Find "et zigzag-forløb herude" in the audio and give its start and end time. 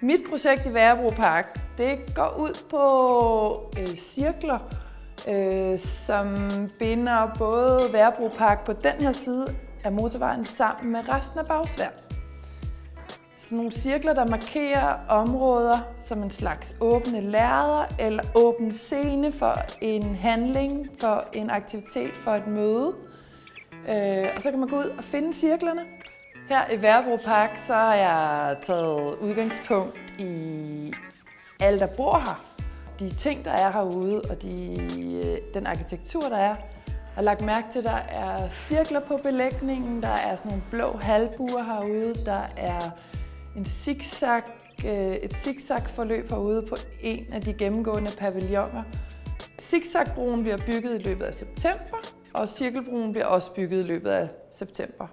45.14-46.66